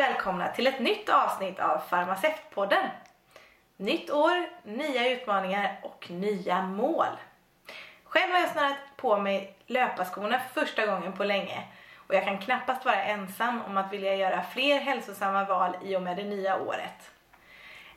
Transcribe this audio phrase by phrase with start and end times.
[0.00, 2.90] varmt välkomna till ett nytt avsnitt av Farmaceutpodden.
[3.76, 7.06] Nytt år, nya utmaningar och nya mål.
[8.04, 11.64] Själv har jag snörat på mig löparskorna för första gången på länge
[12.06, 16.02] och jag kan knappast vara ensam om att vilja göra fler hälsosamma val i och
[16.02, 17.10] med det nya året.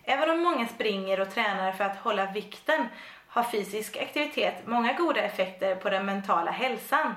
[0.03, 2.87] Även om många springer och tränar för att hålla vikten
[3.27, 7.15] har fysisk aktivitet många goda effekter på den mentala hälsan.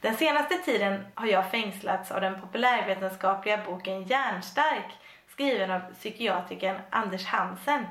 [0.00, 4.86] Den senaste tiden har jag fängslats av den populärvetenskapliga boken Hjärnstark
[5.28, 7.86] skriven av psykiatrikern Anders Hansen.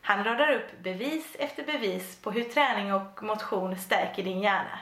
[0.00, 4.78] Han radar upp bevis efter bevis på hur träning och motion stärker din hjärna.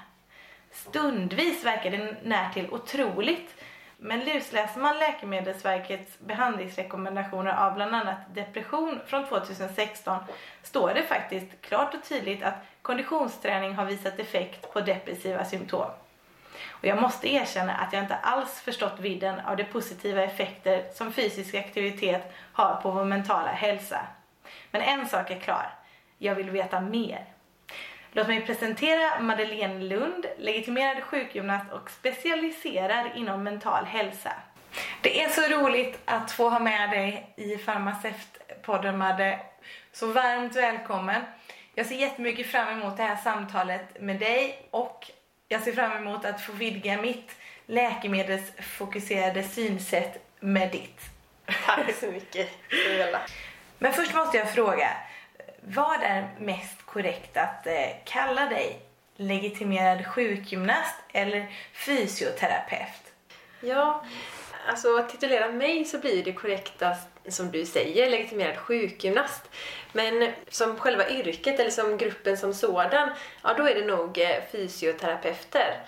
[0.71, 3.55] Stundvis verkar det närtill otroligt
[3.97, 10.19] men lusläser man Läkemedelsverkets behandlingsrekommendationer av bland annat depression från 2016
[10.63, 15.91] står det faktiskt klart och tydligt att konditionsträning har visat effekt på depressiva symptom.
[16.69, 21.13] Och jag måste erkänna att jag inte alls förstått vidden av de positiva effekter som
[21.13, 24.07] fysisk aktivitet har på vår mentala hälsa.
[24.71, 25.71] Men en sak är klar.
[26.19, 27.25] Jag vill veta mer.
[28.13, 34.33] Låt mig presentera Madeleine Lund, legitimerad sjukgymnast och specialiserad inom mental hälsa.
[35.01, 39.41] Det är så roligt att få ha med dig i Farmaceutpodden Madde.
[39.93, 41.23] Så varmt välkommen.
[41.75, 45.11] Jag ser jättemycket fram emot det här samtalet med dig och
[45.53, 47.31] jag ser fram emot att få vidga mitt
[47.67, 51.01] läkemedelsfokuserade synsätt med ditt.
[51.67, 53.21] Tack så mycket, Isabella.
[53.79, 54.89] Men först måste jag fråga,
[55.61, 58.81] vad är mest korrekt att eh, kalla dig?
[59.17, 63.13] Legitimerad sjukgymnast eller fysioterapeut?
[63.61, 64.05] Ja,
[64.69, 69.51] alltså att titulera mig så blir det korrektast som du säger, legitimerad sjukgymnast.
[69.93, 73.11] Men som själva yrket eller som gruppen som sådan,
[73.43, 75.83] ja då är det nog eh, fysioterapeuter.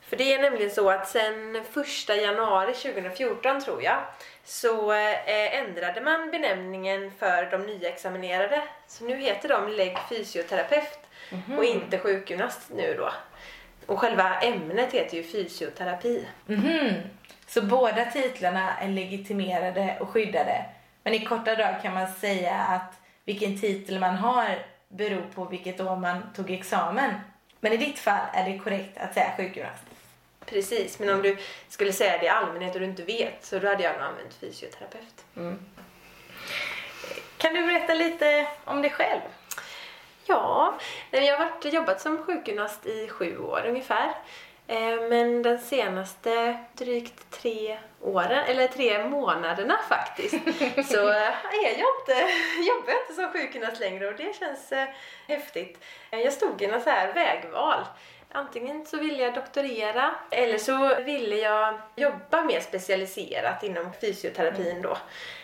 [0.00, 4.02] För det är nämligen så att sen 1 januari 2014 tror jag
[4.44, 8.62] så eh, ändrade man benämningen för de nyexaminerade.
[8.86, 10.98] Så nu heter de lägg fysioterapeut
[11.30, 11.58] mm -hmm.
[11.58, 13.12] och inte sjukgymnast nu då.
[13.86, 16.26] Och själva ämnet heter ju fysioterapi.
[16.48, 16.92] Mm -hmm.
[17.46, 20.64] Så båda titlarna är legitimerade och skyddade.
[21.06, 24.58] Men i korta drag kan man säga att vilken titel man har
[24.88, 27.14] beror på vilket år man tog examen.
[27.60, 29.82] Men i ditt fall är det korrekt att säga sjukgymnast.
[30.46, 31.36] Precis, men om du
[31.68, 34.34] skulle säga det i allmänhet och du inte vet så då hade jag nog använt
[34.34, 35.24] fysioterapeut.
[35.36, 35.58] Mm.
[37.36, 39.20] Kan du berätta lite om dig själv?
[40.24, 40.78] Ja,
[41.10, 44.14] jag har varit, jobbat som sjukgymnast i sju år ungefär.
[44.68, 50.34] Eh, men den senaste drygt tre åren, eller tre månaderna faktiskt,
[50.92, 54.88] så är jag inte, jobbar jag inte som sjukgymnast längre och det känns eh,
[55.28, 55.84] häftigt.
[56.10, 57.84] Eh, jag stod i något så här vägval.
[58.32, 64.98] Antingen så ville jag doktorera eller så ville jag jobba mer specialiserat inom fysioterapin då.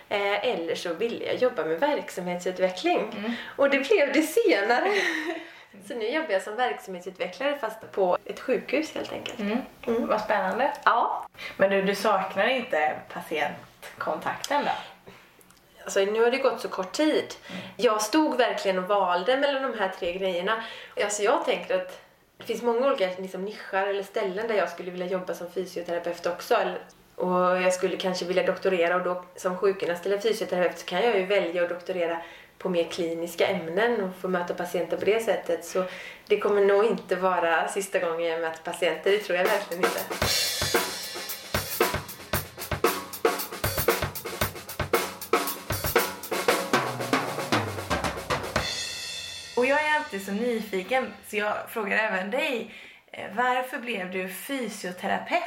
[0.08, 3.12] Eller så ville jag jobba med verksamhetsutveckling.
[3.18, 3.32] Mm.
[3.56, 4.92] Och det blev det senare.
[5.88, 9.38] Så nu jobbar jag som verksamhetsutvecklare fast på ett sjukhus helt enkelt.
[9.38, 9.58] Mm.
[9.86, 10.06] Mm.
[10.06, 10.72] Vad spännande.
[10.84, 11.26] Ja.
[11.56, 14.70] Men du, du saknar inte patientkontakten då?
[15.84, 17.34] Alltså nu har det gått så kort tid.
[17.50, 17.62] Mm.
[17.76, 20.64] Jag stod verkligen och valde mellan de här tre grejerna.
[21.02, 22.00] Alltså jag tänker att
[22.38, 26.26] det finns många olika liksom, nischer eller ställen där jag skulle vilja jobba som fysioterapeut
[26.26, 26.56] också.
[27.14, 31.18] Och jag skulle kanske vilja doktorera och då som sjukgymnast eller fysioterapeut så kan jag
[31.18, 32.22] ju välja att doktorera
[32.62, 35.64] på mer kliniska ämnen och få möta patienter på det sättet.
[35.64, 35.84] Så
[36.26, 40.00] det kommer nog inte vara sista gången jag möter patienter, det tror jag verkligen inte.
[49.56, 52.74] Och jag är alltid så nyfiken så jag frågar även dig.
[53.12, 55.42] Eh, varför blev du fysioterapeut?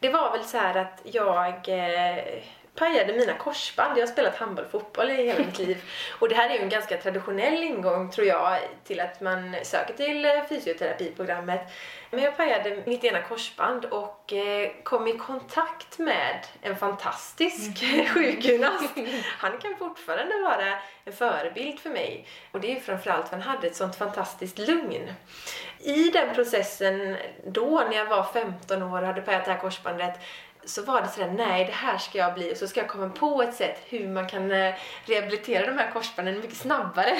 [0.00, 2.24] Det var väl så här att jag eh,
[2.76, 3.98] pajade mina korsband.
[3.98, 5.82] Jag har spelat handboll och fotboll i hela mitt liv.
[6.18, 9.94] Och det här är ju en ganska traditionell ingång tror jag till att man söker
[9.94, 11.60] till eh, fysioterapiprogrammet.
[12.10, 18.06] Men jag pajade mitt ena korsband och eh, kom i kontakt med en fantastisk mm.
[18.14, 18.94] sjukgymnast.
[19.38, 22.26] Han kan fortfarande vara en förebild för mig.
[22.52, 25.12] Och det är framförallt för att han hade ett sånt fantastiskt lugn.
[25.78, 30.20] I den processen då, när jag var 15 år och hade pajat det här korsbandet,
[30.66, 33.08] så var det sådär, nej det här ska jag bli och så ska jag komma
[33.08, 34.74] på ett sätt hur man kan eh,
[35.04, 37.16] rehabilitera de här korsbanden mycket snabbare.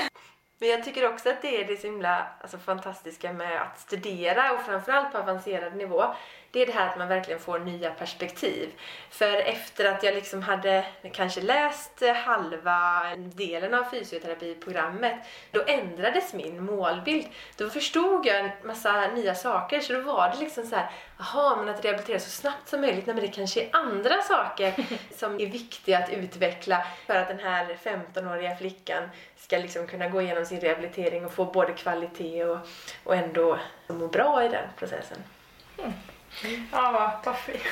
[0.59, 4.53] Men jag tycker också att det är det så himla alltså, fantastiska med att studera
[4.53, 6.05] och framförallt på avancerad nivå
[6.57, 8.69] det är det här att man verkligen får nya perspektiv.
[9.11, 15.15] För efter att jag liksom hade kanske läst halva delen av fysioterapiprogrammet,
[15.51, 17.27] då ändrades min målbild.
[17.57, 21.57] Då förstod jag en massa nya saker, så då var det liksom så här, jaha,
[21.57, 24.75] men att rehabilitera så snabbt som möjligt, nej men det kanske är andra saker
[25.17, 30.23] som är viktiga att utveckla för att den här 15-åriga flickan ska liksom kunna gå
[30.23, 32.59] igenom sin rehabilitering och få både kvalitet och,
[33.05, 33.59] och ändå
[33.89, 35.19] må bra i den processen.
[35.79, 35.93] Mm.
[36.73, 37.63] Ja, vad, fint.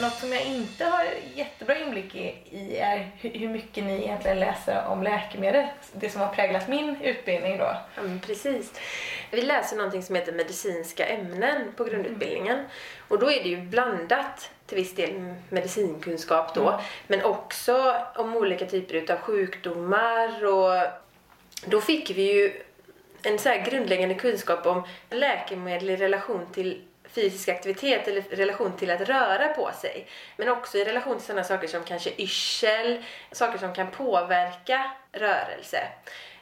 [0.00, 1.04] Något som jag inte har
[1.34, 5.66] jättebra inblick i är hur mycket ni egentligen läser om läkemedel.
[5.92, 7.76] Det som har präglat min utbildning då.
[7.94, 8.72] Ja, precis.
[9.30, 12.58] Vi läser någonting som heter medicinska ämnen på grundutbildningen.
[12.58, 12.70] Mm.
[13.08, 16.80] Och då är det ju blandat till viss del medicinkunskap då, mm.
[17.06, 20.86] men också om olika typer av sjukdomar och
[21.64, 22.62] då fick vi ju
[23.22, 26.82] en så grundläggande kunskap om läkemedel i relation till
[27.12, 30.06] fysisk aktivitet eller relation till att röra på sig.
[30.36, 35.78] Men också i relation till sådana saker som kanske yrsel, saker som kan påverka rörelse.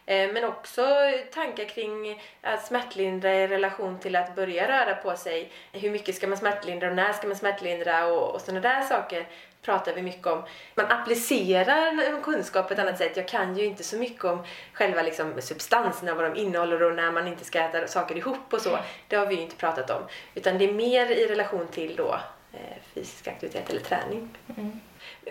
[0.08, 0.86] Eh, men också
[1.34, 5.52] tankar kring att smärtlindra i relation till att börja röra på sig.
[5.72, 9.26] Hur mycket ska man smärtlindra och när ska man smärtlindra och, och sådana där saker
[9.62, 10.42] pratar vi mycket om.
[10.74, 13.16] Man applicerar kunskap på ett annat sätt.
[13.16, 17.12] Jag kan ju inte så mycket om själva liksom substanserna, vad de innehåller och när
[17.12, 18.78] man inte ska äta saker ihop och så.
[19.08, 20.02] Det har vi ju inte pratat om.
[20.34, 22.20] Utan det är mer i relation till då
[22.52, 24.36] eh, fysisk aktivitet eller träning.
[24.56, 24.80] Mm.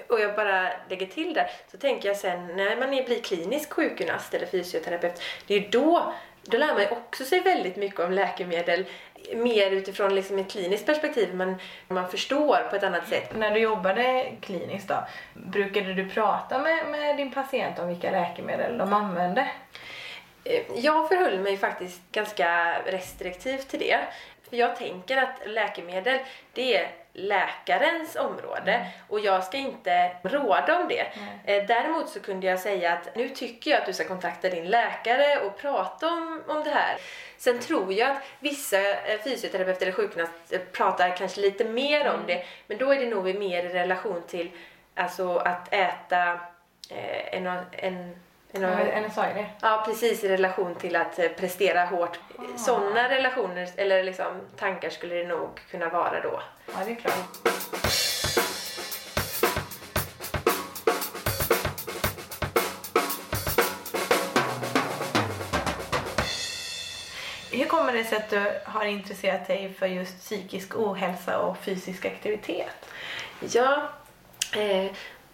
[0.08, 4.34] Och jag bara lägger till där, så tänker jag sen när man blir klinisk sjukgymnast
[4.34, 6.14] eller fysioterapeut, det är ju då
[6.50, 8.86] då lär man ju också sig väldigt mycket om läkemedel
[9.36, 11.56] mer utifrån liksom ett kliniskt perspektiv men
[11.88, 13.36] man förstår på ett annat sätt.
[13.36, 18.78] När du jobbade kliniskt då, brukade du prata med, med din patient om vilka läkemedel
[18.78, 19.48] de använde?
[20.44, 24.00] Eh, jag förhöll mig faktiskt ganska restriktivt till det.
[24.50, 26.20] För jag tänker att läkemedel,
[26.54, 28.88] det är läkarens område mm.
[29.08, 31.08] och jag ska inte råda om det.
[31.46, 31.68] Mm.
[31.68, 35.40] Däremot så kunde jag säga att nu tycker jag att du ska kontakta din läkare
[35.40, 36.98] och prata om, om det här.
[37.38, 42.14] Sen tror jag att vissa eh, fysioterapeuter eller sjukgymnaster eh, pratar kanske lite mer mm.
[42.14, 44.52] om det men då är det nog mer i relation till
[44.96, 46.32] alltså att äta
[46.90, 48.16] eh, en, en
[48.54, 49.46] NSAID?
[49.62, 52.20] Ja, precis i relation till att eh, prestera hårt.
[52.38, 52.58] Ah.
[52.58, 56.42] Sådana relationer eller liksom, tankar skulle det nog kunna vara då.
[56.66, 57.14] Ja, det är klart.
[67.52, 72.06] Hur kommer det sig att du har intresserat dig för just psykisk ohälsa och fysisk
[72.06, 72.90] aktivitet?
[73.40, 73.90] Ja,
[74.56, 74.92] eh,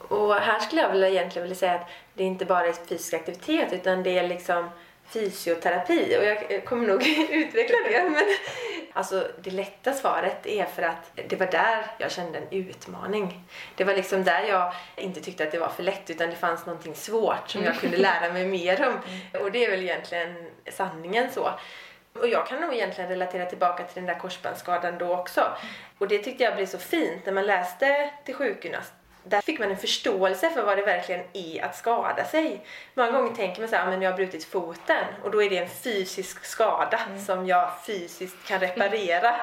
[0.07, 3.73] och här skulle jag väl egentligen vilja säga att det inte bara är fysisk aktivitet
[3.73, 4.69] utan det är liksom
[5.13, 8.09] fysioterapi och jag kommer nog utveckla det.
[8.09, 8.23] Men
[8.93, 13.43] alltså det lätta svaret är för att det var där jag kände en utmaning.
[13.75, 16.65] Det var liksom där jag inte tyckte att det var för lätt utan det fanns
[16.65, 18.99] någonting svårt som jag kunde lära mig mer om.
[19.41, 21.49] Och det är väl egentligen sanningen så.
[22.13, 25.41] Och jag kan nog egentligen relatera tillbaka till den där korsbandsskadan då också.
[25.97, 29.71] Och det tyckte jag blev så fint när man läste till sjukgymnast där fick man
[29.71, 32.65] en förståelse för vad det verkligen är att skada sig.
[32.93, 35.57] Många gånger tänker man så här, men jag har brutit foten och då är det
[35.57, 37.19] en fysisk skada mm.
[37.19, 39.35] som jag fysiskt kan reparera.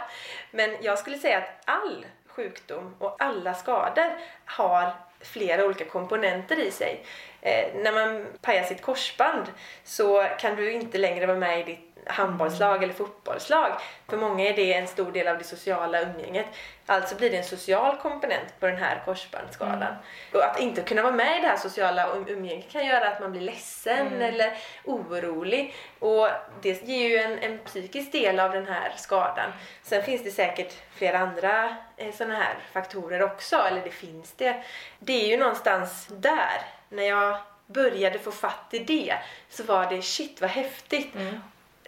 [0.51, 4.13] Men jag skulle säga att all sjukdom och alla skador
[4.45, 7.05] har flera olika komponenter i sig.
[7.41, 9.47] Eh, när man pajar sitt korsband
[9.85, 13.73] så kan du inte längre vara med i ditt handbollslag eller fotbollslag.
[14.09, 16.47] För många är det en stor del av det sociala umgänget.
[16.91, 19.83] Alltså blir det en social komponent på den här korsbandsskadan.
[19.83, 19.95] Mm.
[20.33, 23.21] Och att inte kunna vara med i det här sociala um-, umgänget kan göra att
[23.21, 24.23] man blir ledsen mm.
[24.23, 25.75] eller orolig.
[25.99, 26.29] Och
[26.63, 29.53] det ger ju en, en psykisk del av den här skadan.
[29.83, 34.65] Sen finns det säkert flera andra eh, sådana här faktorer också, eller det finns det.
[34.99, 39.15] Det är ju någonstans där, när jag började få fatt i det
[39.49, 41.15] så var det shit vad häftigt.
[41.15, 41.41] Mm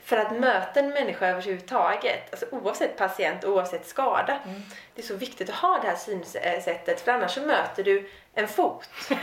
[0.05, 4.63] för att möta en människa överhuvudtaget, alltså oavsett patient, oavsett skada, mm.
[4.95, 8.49] det är så viktigt att ha det här synsättet för annars så möter du en
[8.49, 8.89] fot.
[9.11, 9.17] ja.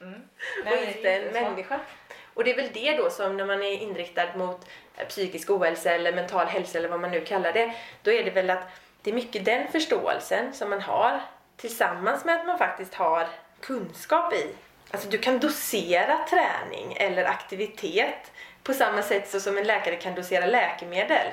[0.00, 0.22] mm.
[0.66, 1.80] och inte en människa.
[2.34, 4.66] Och det är väl det då som när man är inriktad mot
[5.08, 8.50] psykisk ohälsa eller mental hälsa eller vad man nu kallar det, då är det väl
[8.50, 8.68] att
[9.02, 11.20] det är mycket den förståelsen som man har
[11.56, 13.28] tillsammans med att man faktiskt har
[13.60, 14.46] kunskap i.
[14.90, 20.14] Alltså du kan dosera träning eller aktivitet på samma sätt så som en läkare kan
[20.14, 21.26] dosera läkemedel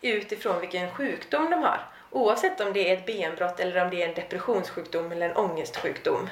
[0.00, 1.80] utifrån vilken sjukdom de har.
[2.10, 6.28] Oavsett om det är ett benbrott eller om det är en depressionssjukdom eller en ångestsjukdom.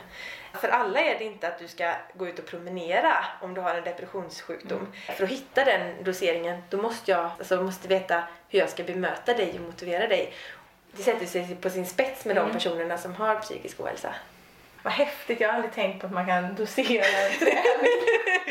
[0.61, 3.75] För alla är det inte att du ska gå ut och promenera om du har
[3.75, 4.79] en depressionssjukdom.
[4.79, 4.93] Mm.
[5.17, 9.35] För att hitta den doseringen, då måste jag alltså, måste veta hur jag ska bemöta
[9.35, 10.33] dig och motivera dig.
[10.93, 12.49] Det sätter sig på sin spets med Mm.
[12.49, 14.15] de personerna som har psykisk ohälsa.
[14.83, 17.05] Vad häftigt, jag har aldrig tänkt på att man kan dosera
[17.39, 18.03] träning.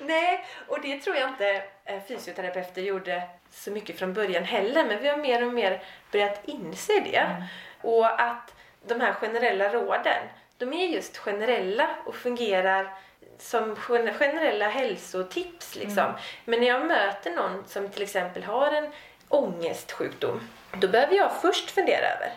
[0.00, 5.02] Nej, och det tror jag inte eh, fysioterapeuter gjorde så mycket från början heller, men
[5.02, 5.82] vi har mer och mer
[6.12, 7.16] börjat inse det.
[7.16, 7.42] Mm.
[7.82, 8.54] Och att
[8.86, 10.22] de här generella råden,
[10.58, 12.94] de är just generella och fungerar
[13.38, 15.76] som gen- generella hälsotips.
[15.76, 16.04] Liksom.
[16.04, 16.16] Mm.
[16.44, 18.92] Men när jag möter någon som till exempel har en
[19.28, 22.32] ångestsjukdom, då behöver jag först fundera över,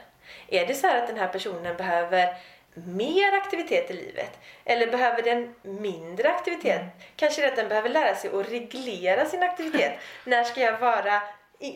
[0.48, 2.36] är det så här att den här personen behöver
[2.74, 4.40] mer aktivitet i livet?
[4.66, 6.82] Eller behöver den mindre aktivitet?
[7.16, 10.00] Kanske det att den behöver lära sig att reglera sin aktivitet.
[10.26, 11.22] när ska jag vara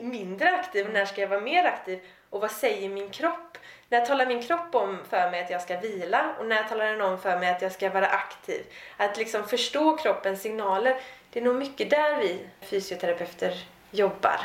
[0.02, 2.00] mindre aktiv och när ska jag vara mer aktiv?
[2.30, 3.58] Och vad säger min kropp?
[3.90, 7.02] När talar min kropp om för mig att jag ska vila och när talar den
[7.02, 8.62] om för mig att jag ska vara aktiv?
[8.98, 11.00] Att liksom förstå kroppens signaler.
[11.30, 14.40] Det är nog mycket där vi fysioterapeuter jobbar.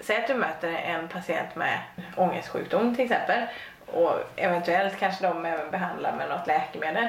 [0.00, 1.80] Säg att du möter en patient med
[2.16, 3.42] ångestsjukdom till exempel
[3.86, 7.08] och eventuellt kanske de även behandlar med något läkemedel.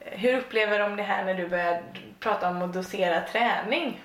[0.00, 1.82] Hur upplever de det här när du börjar
[2.20, 4.00] prata om att dosera träning?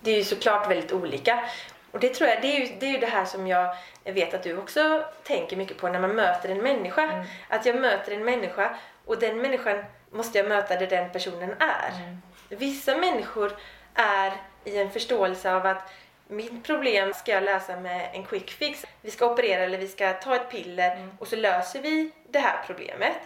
[0.00, 1.44] Det är ju såklart väldigt olika.
[1.90, 4.34] Och det tror jag, det är, ju, det är ju det här som jag vet
[4.34, 7.02] att du också tänker mycket på när man möter en människa.
[7.02, 7.26] Mm.
[7.48, 12.16] Att jag möter en människa och den människan måste jag möta där den personen är.
[12.48, 13.52] Vissa människor
[13.94, 14.32] är
[14.64, 15.92] i en förståelse av att
[16.28, 18.84] mitt problem ska jag lösa med en quick fix.
[19.02, 22.62] Vi ska operera eller vi ska ta ett piller och så löser vi det här
[22.66, 23.16] problemet.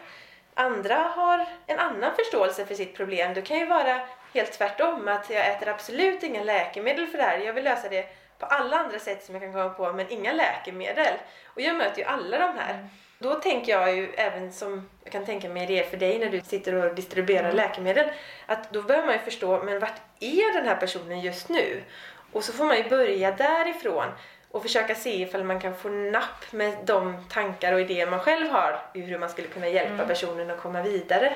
[0.54, 3.34] Andra har en annan förståelse för sitt problem.
[3.34, 4.00] Det kan ju vara
[4.34, 7.38] helt tvärtom, att jag äter absolut inga läkemedel för det här.
[7.38, 8.06] Jag vill lösa det
[8.38, 11.14] på alla andra sätt som jag kan komma på, men inga läkemedel.
[11.46, 12.88] Och jag möter ju alla de här.
[13.18, 16.30] Då tänker jag ju även som jag kan tänka mig det är för dig när
[16.30, 18.10] du sitter och distribuerar läkemedel,
[18.46, 21.82] att då behöver man ju förstå, men vart är den här personen just nu?
[22.32, 24.06] Och så får man ju börja därifrån
[24.50, 28.50] och försöka se ifall man kan få napp med de tankar och idéer man själv
[28.50, 31.34] har hur man skulle kunna hjälpa personen att komma vidare.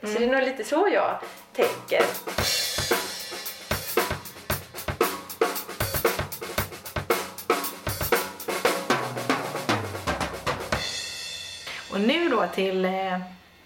[0.00, 1.18] Så det är nog lite så jag
[1.52, 2.02] tänker.
[11.92, 13.18] Och nu då till eh,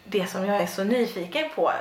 [0.05, 1.73] det som jag är så nyfiken på.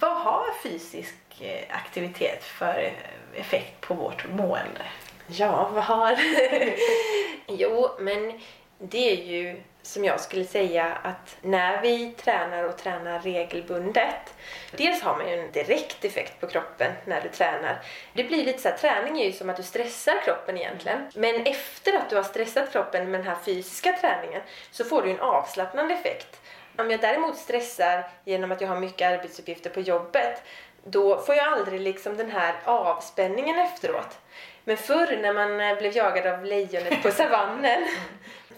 [0.00, 4.82] Vad har fysisk eh, aktivitet för eh, effekt på vårt mående?
[5.26, 6.18] Ja, vad har...
[7.46, 8.40] jo, men
[8.78, 14.34] det är ju som jag skulle säga att när vi tränar och tränar regelbundet
[14.76, 17.82] Dels har man ju en direkt effekt på kroppen när du tränar.
[18.12, 20.98] Det blir lite så här, träning är ju som att du stressar kroppen egentligen.
[21.14, 25.10] Men efter att du har stressat kroppen med den här fysiska träningen så får du
[25.10, 26.40] en avslappnande effekt.
[26.78, 30.42] Om jag däremot stressar genom att jag har mycket arbetsuppgifter på jobbet
[30.84, 34.18] då får jag aldrig liksom den här avspänningen efteråt.
[34.64, 37.86] Men förr när man eh, blev jagad av lejonet på savannen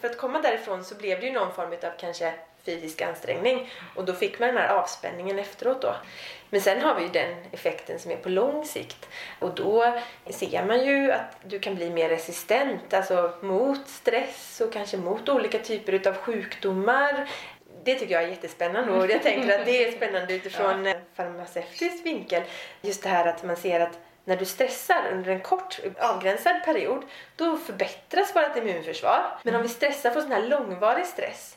[0.00, 2.32] för att komma därifrån så blev det ju någon form av kanske
[2.64, 5.94] fysisk ansträngning och då fick man den här avspänningen efteråt då.
[6.50, 10.00] Men sen har vi ju den effekten som är på lång sikt och då
[10.30, 15.28] ser man ju att du kan bli mer resistent alltså mot stress och kanske mot
[15.28, 17.30] olika typer utav sjukdomar.
[17.84, 22.06] Det tycker jag är jättespännande och jag tänker att det är spännande utifrån en farmaceutisk
[22.06, 22.42] vinkel.
[22.80, 27.04] Just det här att man ser att när du stressar under en kort avgränsad period
[27.36, 29.38] då förbättras vårt immunförsvar.
[29.42, 31.56] Men om vi stressar för sån här långvarig stress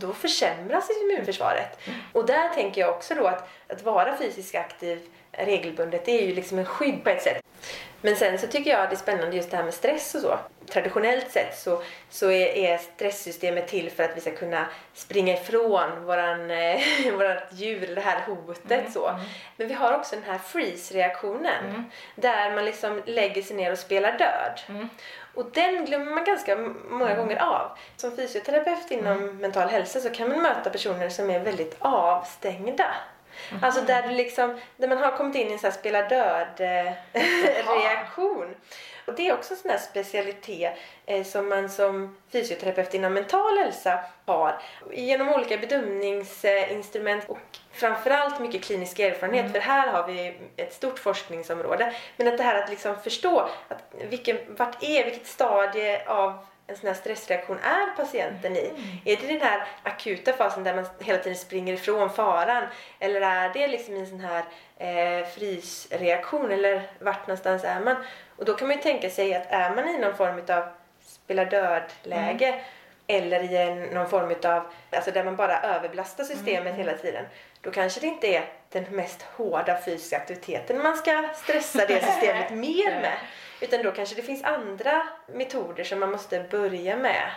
[0.00, 1.80] då försämras immunförsvaret.
[2.12, 6.34] Och där tänker jag också då att, att vara fysiskt aktiv regelbundet det är ju
[6.34, 7.42] liksom en skydd på ett sätt.
[8.04, 10.38] Men sen så tycker jag det är spännande just det här med stress och så.
[10.68, 16.04] Traditionellt sett så, så är, är stresssystemet till för att vi ska kunna springa ifrån
[16.04, 16.80] våran, eh,
[17.12, 19.18] vårat djur, det här hotet så.
[19.56, 24.18] Men vi har också den här freeze-reaktionen där man liksom lägger sig ner och spelar
[24.18, 24.60] död.
[25.34, 26.56] Och den glömmer man ganska
[26.90, 27.78] många gånger av.
[27.96, 32.94] Som fysioterapeut inom mental hälsa så kan man möta personer som är väldigt avstängda.
[33.62, 38.54] Alltså där, du liksom, där man har kommit in i en sån här spela död-reaktion.
[39.06, 40.72] Och det är också en sån här specialitet
[41.06, 44.62] eh, som man som fysioterapeut inom mental hälsa har.
[44.92, 47.38] Genom olika bedömningsinstrument och
[47.72, 51.94] framförallt mycket klinisk erfarenhet för här har vi ett stort forskningsområde.
[52.16, 56.76] Men att det här att liksom förstå att vilken, vart är, vilket stadie av en
[56.76, 58.72] sån här stressreaktion är patienten i?
[59.04, 62.64] Är det den här akuta fasen där man hela tiden springer ifrån faran?
[62.98, 64.44] Eller är det liksom en sån här
[64.78, 66.50] eh, frysreaktion?
[66.50, 67.96] Eller vart någonstans är man?
[68.36, 70.64] Och då kan man ju tänka sig att är man i någon form av
[71.00, 72.60] spela död-läge
[73.06, 77.24] eller i en, någon form utav, alltså där man bara överbelastar systemet hela tiden.
[77.60, 82.50] Då kanske det inte är den mest hårda fysiska aktiviteten man ska stressa det systemet
[82.50, 83.12] mer med.
[83.64, 87.30] Utan då kanske det finns andra metoder som man måste börja med.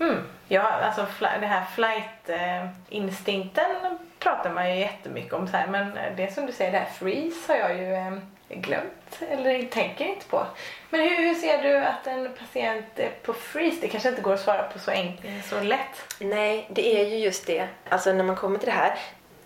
[0.00, 0.18] Mm.
[0.48, 6.46] Ja, alltså det här flight-instinkten pratar man ju jättemycket om så här, men det som
[6.46, 8.12] du säger där, freeze har jag ju eh,
[8.48, 10.46] glömt eller tänker inte på.
[10.90, 13.80] Men hur, hur ser du att en patient är på freeze?
[13.80, 16.14] Det kanske inte går att svara på så enkelt, så lätt.
[16.18, 17.68] Nej, det är ju just det.
[17.88, 18.98] Alltså när man kommer till det här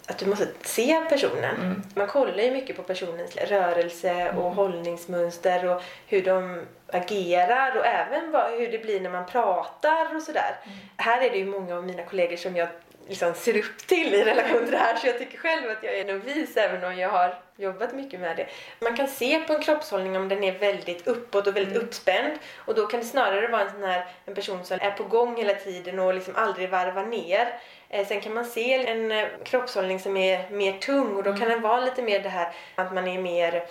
[0.06, 1.82] att du måste se personen.
[1.94, 6.60] Man kollar ju mycket på personens rörelse och hållningsmönster och hur de
[6.92, 10.56] agerar och även hur det blir när man pratar och sådär.
[10.96, 12.68] Här är det ju många av mina kollegor som jag
[13.08, 15.98] liksom ser upp till i relation till det här så jag tycker själv att jag
[15.98, 18.46] är novis även om jag har jobbat mycket med det.
[18.80, 22.75] Man kan se på en kroppshållning om den är väldigt uppåt och väldigt uppspänd och
[22.75, 25.54] då kan det snarare vara en sån här en person som är på gång hela
[25.54, 27.60] tiden och liksom aldrig varvar ner.
[27.88, 31.48] Eh, sen kan man se en eh, kroppshållning som är mer tung och då kan
[31.48, 33.66] den vara lite mer det här att man är mer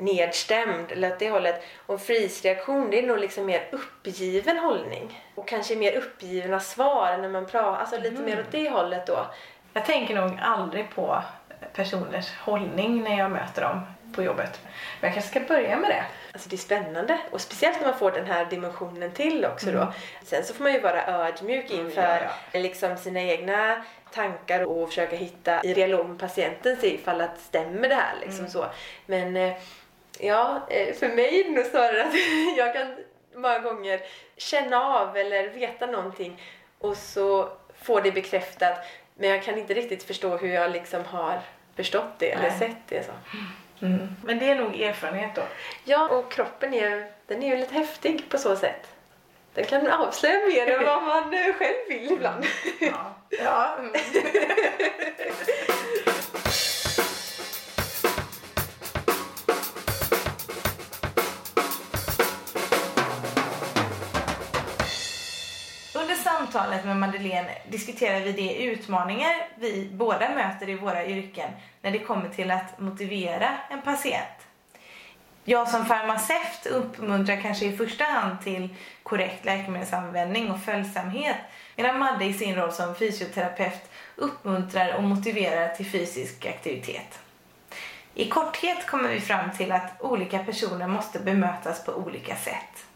[0.00, 1.62] nedstämd eller åt det hållet.
[1.86, 5.24] Och en freeze-reaktion det är nog liksom mer uppgiven hållning.
[5.34, 9.26] Och kanske mer uppgivna svar när man pratar, alltså lite mer åt det hållet då.
[9.72, 11.22] Jag tänker nog aldrig på
[11.74, 13.80] personers hållning när jag möter dem
[14.14, 14.60] på jobbet.
[15.00, 16.04] Men jag kanske ska börja med det.
[16.32, 19.92] Alltså det är spännande och speciellt när man får den här dimensionen till också då.
[20.24, 22.28] Sen så får man ju vara ödmjuk inför Mm.
[22.52, 27.40] ja, liksom sina egna tankar och försöka hitta i dialog med patienten se ifall att
[27.40, 28.50] stämmer det här liksom Mm.
[28.50, 28.66] så.
[29.06, 29.52] Men eh,
[30.20, 32.14] ja, eh, för mig är det nog snarare att
[32.56, 32.96] jag kan
[33.34, 34.00] många gånger
[34.36, 36.42] känna av eller veta någonting
[36.78, 37.48] och så
[37.82, 38.78] får det bekräftat
[39.14, 41.40] men jag kan inte riktigt förstå hur jag liksom har
[41.76, 42.58] förstått det eller Nej.
[42.58, 43.12] sett det så.
[43.86, 44.16] Mm.
[44.24, 45.42] Men det är nog erfarenhet då.
[45.84, 48.86] Ja, och kroppen är, den är ju lite häftig på så sätt.
[49.54, 52.44] Den kan avslöja mer än vad man eh, själv vill ibland.
[52.80, 53.14] Ja.
[53.30, 53.76] ja.
[66.70, 71.50] fallet med Madeleine diskuterar vi de utmaningar vi båda möter i våra yrken
[71.82, 74.46] när det kommer till att motivera en patient.
[75.44, 78.68] Jag som farmaceut uppmuntrar kanske i första hand till
[79.02, 81.36] korrekt läkemedelsanvändning och följsamhet
[81.76, 87.18] medan Madde i sin roll som fysioterapeut uppmuntrar och motiverar till fysisk aktivitet.
[88.14, 92.86] I korthet kommer vi fram till att olika personer måste bemötas på olika sätt.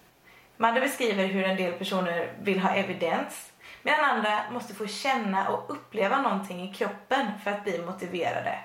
[0.57, 3.51] Madde beskriver hur en del personer vill ha evidens
[3.85, 8.59] medan andra måste få känna och uppleva någonting i kroppen för att bli motiverade.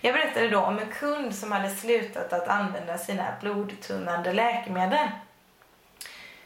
[0.00, 5.08] Jag berättade då om en kund som hade slutat att använda sina blodtunnande läkemedel.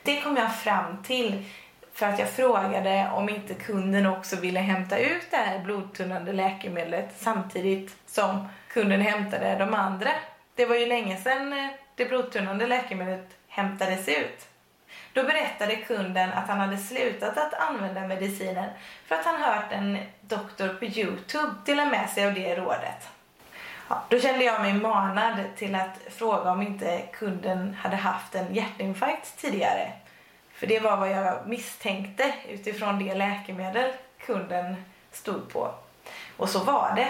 [0.02, 1.44] Det kom jag fram till
[1.92, 7.14] för att jag frågade om inte kunden också ville hämta ut det här blodtunnande läkemedlet
[7.16, 10.10] samtidigt som kunden hämtade de andra.
[10.54, 14.48] Det var ju länge sedan eh, det blodtunnande läkemedlet hämtades ut.
[15.12, 18.70] Då berättade kunden att han hade slutat att använda medicinen
[19.06, 23.08] för att han hört en doktor på Youtube dela med sig av det rådet.
[23.88, 28.54] Ja, då kände jag mig manad till att fråga om inte kunden hade haft en
[28.54, 29.92] hjärtinfarkt tidigare.
[30.54, 33.92] För det var vad jag misstänkte utifrån det läkemedel
[34.26, 35.74] kunden stod på.
[36.36, 37.08] Och så var det.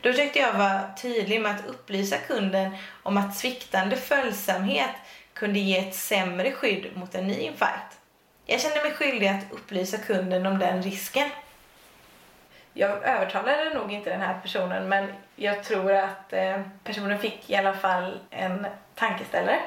[0.00, 4.90] Då försökte jag vara tydlig med att upplysa kunden om att sviktande följsamhet
[5.38, 7.98] kunde ge ett sämre skydd mot en ny infarkt.
[8.46, 11.28] Jag kände mig skyldig att upplysa kunden om den risken.
[12.72, 17.56] Jag övertalade nog inte den här personen men jag tror att eh, personen fick i
[17.56, 19.60] alla fall en tankeställare.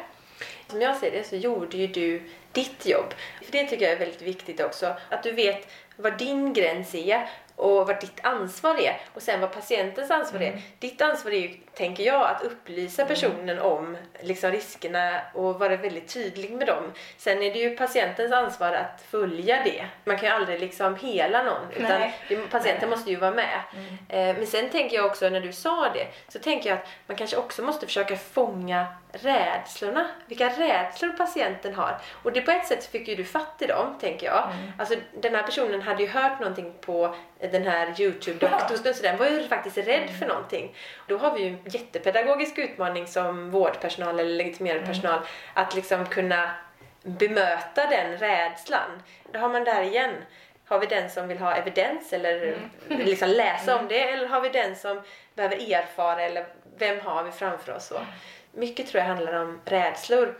[0.67, 3.13] Som jag ser det så gjorde ju du ditt jobb.
[3.43, 4.95] För det tycker jag är väldigt viktigt också.
[5.09, 9.53] Att du vet vad din gräns är och vad ditt ansvar är och sen vad
[9.53, 10.61] patientens ansvar är.
[10.79, 16.13] Ditt ansvar är ju, tänker jag, att upplysa personen om liksom, riskerna och vara väldigt
[16.13, 16.83] tydlig med dem.
[17.17, 19.85] Sen är det ju patientens ansvar att följa det.
[20.03, 22.13] Man kan ju aldrig liksom hela någon utan Nej.
[22.27, 23.59] det, patienten måste ju vara med.
[24.09, 27.17] Eh, men sen tänker jag också när du sa det så tänker jag att man
[27.17, 30.07] kanske också måste försöka fånga rädslorna.
[30.25, 31.97] Vilka rädslor patienten har.
[32.23, 34.49] Och det på ett sätt fick ju du fatt i dem, tänker jag.
[34.77, 37.15] Alltså den här personen hade ju hört någonting på
[37.51, 40.75] den här Youtube-doktorn så den var ju faktiskt rädd för någonting.
[41.07, 45.19] Då har vi ju jättepedagogisk utmaning som vårdpersonal eller legitimerad personal
[45.53, 46.51] att liksom kunna
[47.03, 49.01] bemöta den rädslan.
[49.31, 50.11] Då har man där igen.
[50.65, 52.55] Har vi den som vill ha evidens eller
[52.87, 55.01] liksom läsa om det eller har vi den som
[55.35, 56.45] behöver erfara eller
[56.77, 57.87] vem har vi framför oss?
[57.87, 57.99] Så.
[58.51, 60.37] Mycket tror jag handlar om rädslor.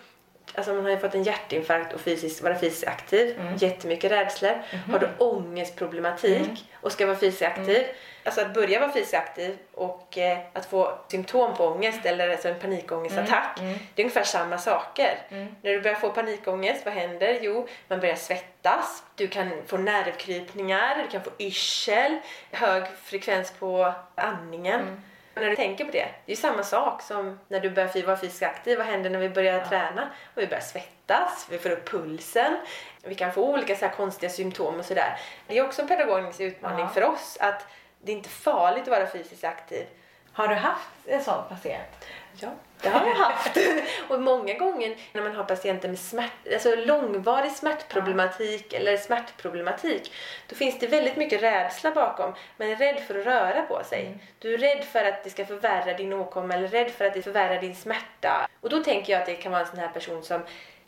[0.55, 3.39] Alltså man har ju fått en hjärtinfarkt och fysiskt, vara fysiskt aktiv.
[3.57, 4.61] Jättemycket rädslor.
[4.91, 7.85] Har du ångestproblematik och ska vara fysiskt aktiv.
[8.23, 12.47] Alltså att börja vara fysiskt aktiv och eh, att få symptom på ångest eller alltså
[12.49, 13.59] en panikångestattack.
[13.95, 15.17] Det är ungefär samma saker.
[15.29, 17.37] När du börjar få panikångest, vad händer?
[17.41, 19.03] Jo, man börjar svettas.
[19.15, 22.19] Du kan få nervkrypningar, du kan få yrsel,
[22.51, 25.01] hög frekvens på andningen.
[25.33, 28.17] När du tänker på det, det är ju samma sak som när du börjar vara
[28.17, 28.77] fysiskt aktiv.
[28.77, 30.09] Vad händer när vi börjar träna?
[30.35, 32.57] Och vi börjar svettas, vi får upp pulsen,
[33.03, 35.17] vi kan få olika så konstiga symptom och sådär.
[35.47, 36.87] Det är också en pedagogisk utmaning Ja.
[36.89, 37.65] för oss att
[38.01, 39.85] det är inte farligt att vara fysiskt aktiv.
[40.33, 42.05] Har du haft en sån patient?
[42.33, 42.49] Ja,
[42.81, 43.57] det har jag haft.
[44.09, 50.13] och många gånger när man har patienter med smärt, alltså långvarig smärtproblematik eller smärtproblematik,
[50.47, 52.33] då finns det väldigt mycket rädsla bakom.
[52.57, 54.17] Man är rädd för att röra på sig.
[54.39, 57.21] Du är rädd för att det ska förvärra din åkomma eller rädd för att det
[57.21, 58.47] förvärrar din smärta.
[58.61, 60.41] Och då tänker jag att det kan vara en sån här person som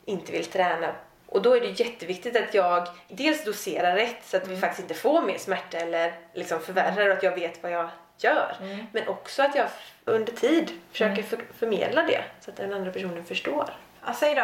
[0.04, 0.94] inte vill träna.
[1.34, 4.94] Och då är det jätteviktigt att jag dels doserar rätt så att vi faktiskt inte
[4.94, 8.56] får mer smärta eller liksom förvärrar och att jag vet vad jag gör.
[8.92, 9.68] Men också att jag
[10.04, 13.70] under tid försöker för, förmedla det så att den andra personen förstår.
[14.14, 14.42] Säg då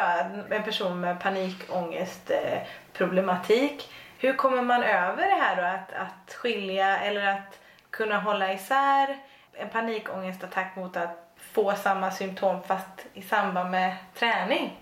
[0.54, 3.92] en person med panikångestproblematik.
[4.18, 5.62] Hur kommer man över det här då?
[5.62, 9.18] Att, att skilja eller att kunna hålla isär
[9.52, 14.76] en panikångestattack mot att få samma symptom fast i samband med träning?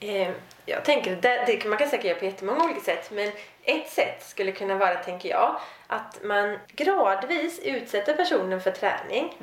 [0.00, 0.30] Eh,
[0.66, 3.32] jag tänker, det, det, man kan säkert göra på jättemånga olika sätt men
[3.62, 9.36] ett sätt skulle kunna vara, tänker jag, att man gradvis utsätter personen för träning.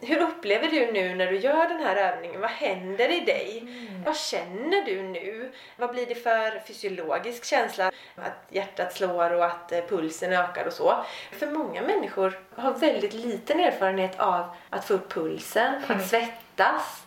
[0.00, 2.40] Hur upplever du nu när du gör den här övningen?
[2.40, 3.64] Vad händer i dig?
[4.04, 5.52] Vad känner du nu?
[5.76, 7.92] Vad blir det för fysiologisk känsla?
[8.16, 11.04] Att hjärtat slår och att eh, pulsen ökar och så.
[11.32, 17.02] För många människor har väldigt liten erfarenhet av att få upp pulsen, att svettas.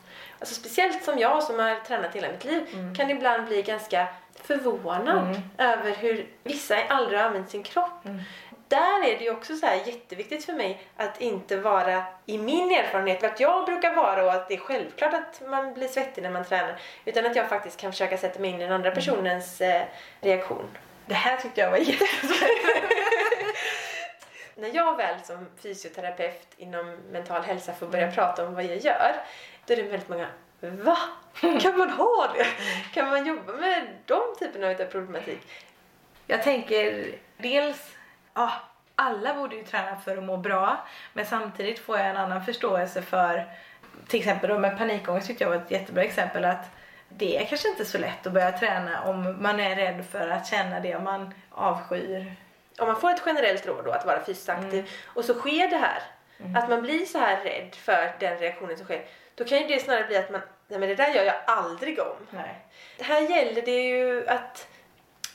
[0.45, 2.65] Alltså speciellt som jag som har tränat hela mitt liv
[2.97, 8.03] kan ibland bli ganska förvånad över hur vissa aldrig har använt sin kropp.
[8.67, 12.71] Där är det ju också så här jätteviktigt för mig att inte vara i min
[12.71, 16.31] erfarenhet vart jag brukar vara och att det är självklart att man blir svettig när
[16.31, 16.79] man tränar.
[17.05, 19.83] Utan att jag faktiskt kan försöka sätta mig in i den andra personens eh,
[20.21, 20.77] reaktion.
[21.05, 22.39] Det här tyckte jag var jättesvårt.
[24.57, 29.15] När jag väl som fysioterapeut inom mental hälsa får börja prata om vad jag gör,
[29.65, 30.27] då är det väldigt många
[30.59, 30.97] Va?
[31.61, 32.45] Kan man ha det?
[32.93, 35.41] Kan man jobba med de typerna av problematik?
[36.27, 37.05] Jag tänker
[37.37, 37.95] dels,
[38.33, 38.51] ja,
[38.95, 40.87] alla borde ju träna för att må bra.
[41.13, 43.45] Men samtidigt får jag en annan förståelse för,
[44.07, 46.65] till exempel då med panikångest tyckte jag var ett jättebra exempel att
[47.09, 50.47] det är kanske inte så lätt att börja träna om man är rädd för att
[50.47, 52.35] känna det man avskyr.
[52.79, 55.77] Om man får ett generellt råd då att vara fysiskt aktiv och så sker det
[55.77, 56.01] här,
[56.55, 59.79] att man blir så här rädd för den reaktionen som sker, då kan ju det
[59.79, 62.27] snarare bli att man, nej men det där gör jag aldrig om.
[62.29, 62.65] Nej.
[62.99, 64.67] Här gäller det ju att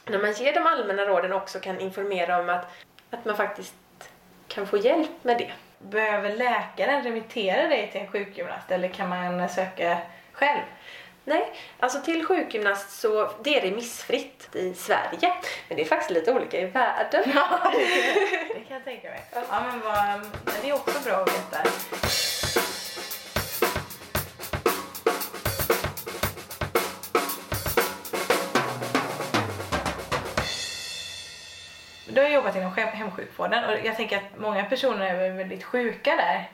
[0.07, 2.67] när man ger de allmänna råden också kan informera om att,
[3.11, 3.75] att man faktiskt
[4.49, 5.53] kan få hjälp med det.
[5.79, 9.99] Behöver läkaren remittera dig till en sjukgymnast eller kan man söka
[10.33, 10.63] själv?
[11.25, 15.35] Nej, alltså till sjukgymnast så det är remissfritt i Sverige.
[15.69, 17.23] Men det är faktiskt lite olika i världen.
[17.35, 17.79] Ja, det,
[18.55, 19.21] det kan jag tänka mig.
[19.33, 21.71] Ja, men vad, men det är också bra att veta.
[32.12, 36.51] Du har jobbat inom hemsjukvården och jag tänker att många personer är väldigt sjuka där.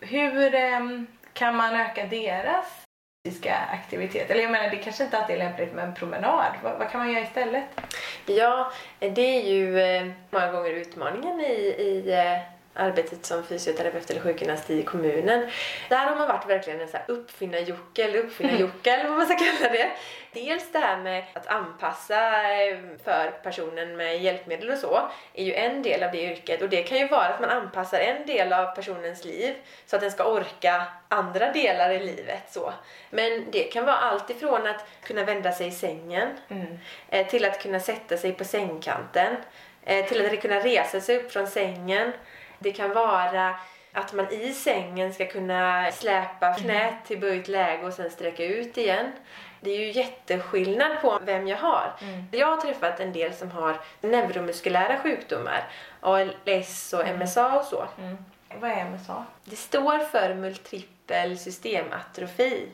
[0.00, 2.84] Hur ehm, kan man öka deras
[3.24, 4.30] fysiska aktivitet?
[4.30, 6.52] Eller jag menar, det kanske inte alltid är lämpligt med en promenad.
[6.62, 7.64] Vad, vad kan man göra istället?
[8.26, 12.38] Ja, det är ju eh, många gånger utmaningen i, i eh,
[12.76, 15.50] arbetet som fysioterapeut eller sjukgymnast i kommunen.
[15.88, 19.90] Där har man varit verkligen en uppfinnar-Jocke eller uppfinnar-Jocke eller vad man ska kalla det.
[20.32, 25.54] Dels det här med att anpassa eh, för personen med hjälpmedel och så är ju
[25.54, 28.52] en del av det yrket och det kan ju vara att man anpassar en del
[28.52, 29.54] av personens liv
[29.86, 32.72] så att den ska orka andra delar i livet så.
[33.10, 36.28] Men det kan vara allt ifrån att kunna vända sig i sängen
[37.08, 39.36] eh, till att kunna sätta sig på sängkanten
[39.84, 42.12] eh, till att kunna resa sig upp från sängen.
[42.58, 43.54] Det kan vara
[43.92, 48.78] att man i sängen ska kunna släpa knät till böjt läge och sen sträcka ut
[48.78, 49.12] igen.
[49.60, 51.92] Det är ju jätteskillnad på vem jag har.
[52.32, 55.68] Jag har träffat en del som har neuromuskulära sjukdomar,
[56.00, 57.86] ALS och MSA och så.
[57.98, 58.16] Mm.
[58.60, 59.24] Vad är MSA?
[59.44, 62.68] Det står för multipel systematrofi.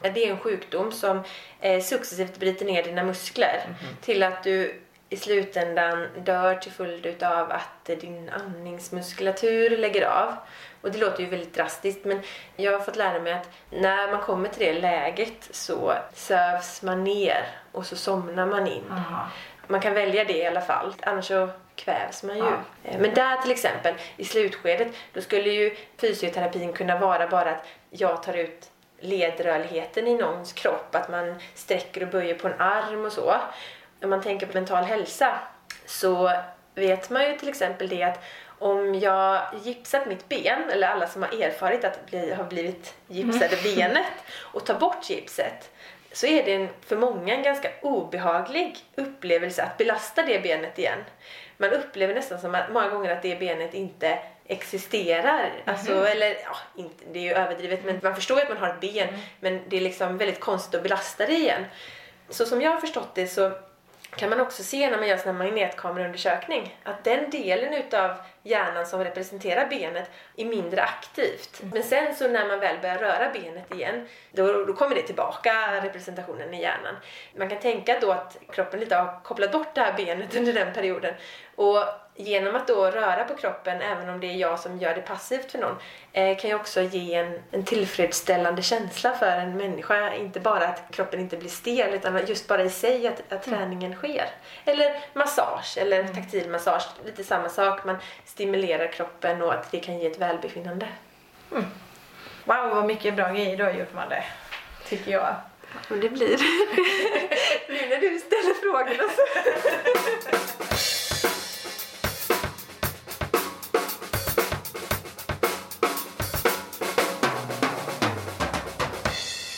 [0.00, 1.22] Det är en sjukdom som
[1.60, 7.50] eh, successivt bryter ner dina muskler till att du i slutändan dör till följd av
[7.52, 10.34] att din andningsmuskulatur lägger av.
[10.80, 12.20] Och det låter ju väldigt drastiskt men
[12.56, 17.04] jag har fått lära mig att när man kommer till det läget så sövs man
[17.04, 18.84] ner och så somnar man in.
[18.90, 19.28] Aha.
[19.66, 22.44] Man kan välja det i alla fall, annars så kvävs man ju.
[22.44, 22.58] Ja.
[22.84, 27.66] Eh, Men där till exempel, i slutskedet, då skulle ju fysioterapin kunna vara bara att
[27.90, 33.04] jag tar ut ledrörligheten i någons kropp, att man sträcker och böjer på en arm
[33.04, 33.34] och så.
[34.02, 35.38] Om man tänker på mental hälsa
[35.86, 36.30] så
[36.74, 38.24] vet man ju till exempel det att
[38.58, 43.56] om jag gipsat mitt ben, eller alla som har erfarit att bli, har blivit gipsade
[43.64, 45.70] benet och tar bort gipset
[46.12, 50.98] så är det en, för många en ganska obehaglig upplevelse att belasta det benet igen.
[51.56, 55.52] Man upplever nästan som att många gånger att det benet inte existerar.
[55.64, 58.68] Alltså, eller ja, inte, det är ju överdrivet men man förstår ju att man har
[58.68, 59.08] ett ben
[59.40, 61.64] men det är liksom väldigt konstigt att belasta det igen.
[62.28, 63.52] Så som jag har förstått det så
[64.16, 68.86] kan man också se när man gör sån här magnetkameraundersökning att den delen utav hjärnan
[68.86, 71.60] som representerar benet är mindre aktivt.
[71.72, 75.80] Men sen så när man väl börjar röra benet igen då, då kommer det tillbaka
[75.82, 76.94] representationen i hjärnan.
[77.36, 80.74] Man kan tänka då att kroppen lite har kopplat bort det här benet under den
[80.74, 81.14] perioden
[81.56, 81.84] och
[82.16, 85.52] genom att då röra på kroppen, även om det är jag som gör det passivt
[85.52, 85.76] för någon,
[86.12, 90.14] eh, kan ju också ge en, en tillfredsställande känsla för en människa.
[90.14, 93.94] Inte bara att kroppen inte blir stel, utan just bara i sig att, att träningen
[93.94, 94.28] sker.
[94.64, 96.86] Eller massage, eller taktil massage.
[97.04, 97.84] Lite samma sak.
[97.84, 97.96] Man
[98.34, 100.88] stimulerar kroppen och att det kan ge ett välbefinnande.
[102.44, 104.24] Wow, vad mycket bra grejer du har gjort Madde.
[104.88, 105.34] Tycker jag.
[105.90, 106.28] Och det blir
[107.68, 109.22] nu när du ställer frågorna så...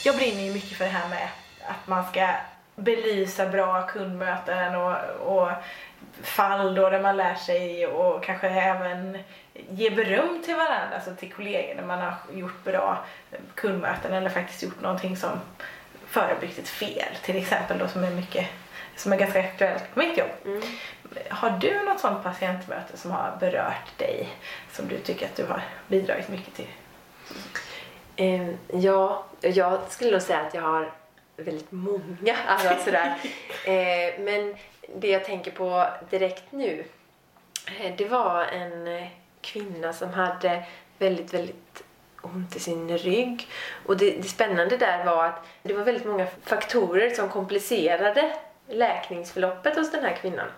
[0.04, 1.28] Jag brinner ju mycket för det här med
[1.68, 2.28] att man ska
[2.76, 5.50] belysa bra kundmöten och, och
[6.22, 9.18] fall då där man lär sig och kanske även
[9.70, 13.04] ge beröm till varandra, alltså till kollegor när man har gjort bra
[13.54, 15.30] kundmöten eller faktiskt gjort någonting som
[16.06, 18.46] förebyggt ett fel till exempel då som är mycket
[18.96, 20.62] som är ganska aktuellt på mitt jobb.
[21.28, 24.28] Har du något sånt patientmöte som har berört dig
[24.72, 26.68] som du tycker att du har bidragit mycket till?
[28.16, 30.92] Eh, ja, jag skulle nog säga att jag har
[31.36, 32.36] väldigt många.
[32.46, 33.14] Alltså sådär.
[33.66, 34.54] Eh, men
[34.94, 36.84] det jag tänker på direkt nu,
[37.80, 39.06] eh, det var en
[39.40, 40.64] kvinna som hade
[40.98, 41.82] väldigt, väldigt
[42.22, 43.48] ont i sin rygg.
[43.86, 48.36] Och det, det spännande där var att det var väldigt många faktorer som komplicerade
[48.68, 50.48] läkningsförloppet hos den här kvinnan.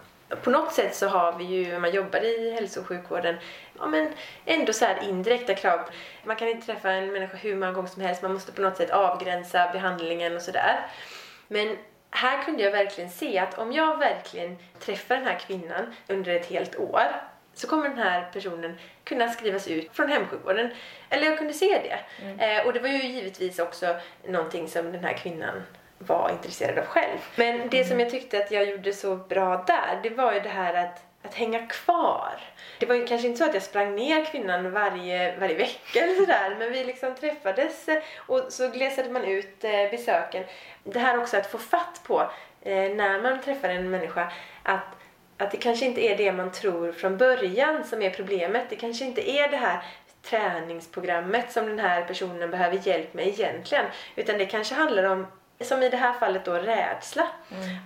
[0.43, 3.37] På något sätt så har vi ju, när man jobbar i hälso och sjukvården,
[3.79, 4.13] ja men
[4.45, 5.81] ändå så här indirekta krav.
[6.25, 8.77] Man kan inte träffa en människa hur många gånger som helst, man måste på något
[8.77, 10.87] sätt avgränsa behandlingen och sådär.
[11.49, 11.77] Men
[12.11, 16.47] här kunde jag verkligen se att om jag verkligen träffar den här kvinnan under ett
[16.47, 17.23] helt år
[17.55, 20.71] så kommer den här personen kunna skrivas ut från hemsjukvården.
[21.09, 22.25] Eller jag kunde se det.
[22.45, 25.63] Eh, och det var ju givetvis också någonting som den här kvinnan
[25.99, 27.19] var intresserad av själv.
[27.37, 30.49] Men det som jag tyckte att jag gjorde så bra där, det var ju det
[30.49, 32.41] här att, att hänga kvar.
[32.79, 36.15] Det var ju kanske inte så att jag sprang ner kvinnan varje, varje vecka eller
[36.15, 40.45] sådär, men vi liksom träffades eh, och så glesade man ut eh, besöken.
[40.85, 42.21] Det här också att få fatt på
[42.63, 44.33] eh, när man träffar en människa,
[44.63, 44.95] att
[45.41, 48.67] att det kanske inte är det man tror från början som är problemet.
[48.71, 49.83] Det kanske inte är det här
[50.23, 53.85] träningsprogrammet som den här personen behöver hjälp med egentligen.
[54.17, 55.27] Utan det kanske handlar om,
[55.65, 57.29] som i det här fallet då, rädsla.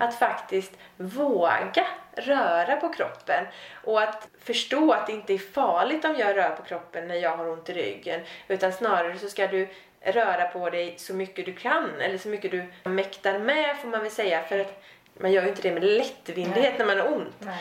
[0.01, 3.47] Att faktiskt våga röra på kroppen
[3.85, 7.37] och att förstå att det inte är farligt om jag rör på kroppen när jag
[7.37, 8.21] har ont i ryggen.
[8.49, 9.69] Utan snarare så ska du
[10.01, 14.01] röra på dig så mycket du kan eller så mycket du mäktar med får man
[14.01, 14.43] väl säga.
[14.43, 14.83] För att
[15.15, 17.35] man gör ju inte det med lättvindighet när man har ont.
[17.39, 17.59] Nej.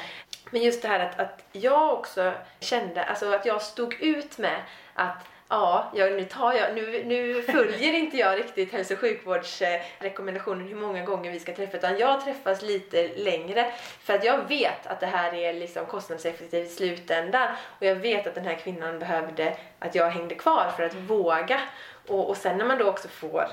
[0.50, 4.62] Men just det här att, att jag också kände, alltså att jag stod ut med
[4.94, 10.68] att Ja, ja nu, tar jag, nu, nu följer inte jag riktigt hälso och sjukvårdsrekommendationen
[10.68, 14.88] hur många gånger vi ska träffa utan jag träffas lite längre för att jag vet
[14.88, 19.00] att det här är liksom kostnadseffektivt i slutändan och jag vet att den här kvinnan
[19.00, 21.62] behövde att jag hängde kvar för att våga
[22.08, 23.48] och, och sen när man då också får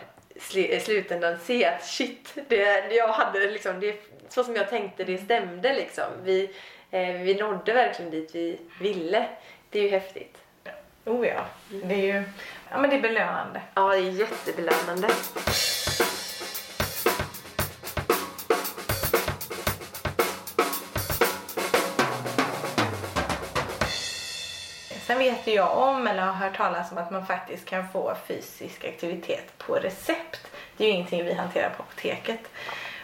[0.55, 3.97] i eh, slutändan se att shit, det, jag hade liksom, det,
[4.29, 6.05] så som jag tänkte det stämde liksom.
[6.23, 6.51] Vi,
[6.91, 9.27] eh, vi nådde verkligen dit vi ville.
[9.71, 10.39] Det är ju häftigt.
[11.09, 12.23] Oh ja, det är ju
[12.71, 13.61] ja, men det är belönande.
[13.75, 15.09] Ja, det är jättebelönande.
[25.07, 28.15] Sen vet ju jag om, eller har hört talas om att man faktiskt kan få
[28.27, 30.47] fysisk aktivitet på recept.
[30.77, 32.51] Det är ju ingenting vi hanterar på apoteket.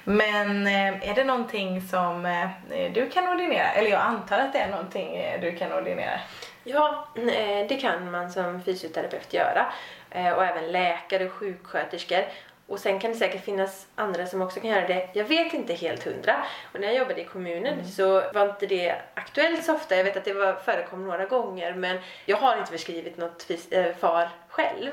[0.05, 2.49] Men eh, är det någonting som eh,
[2.93, 3.69] du kan ordinera?
[3.71, 6.21] Eller jag antar att det är någonting eh, du kan ordinera.
[6.65, 9.73] Ja, eh, det kan man som fysioterapeut göra.
[10.11, 12.25] Eh, Och även läkare och sjuksköterskor.
[12.67, 15.09] Och sen kan det säkert finnas andra som också kan göra det.
[15.13, 16.45] Jag vet inte helt hundra.
[16.75, 19.97] Och när jag jobbade i kommunen så var inte det aktuellt så ofta.
[19.97, 23.73] Jag vet att det var, förekom några gånger men jag har inte förskrivit något fys-
[23.73, 24.93] eh, FAR själv.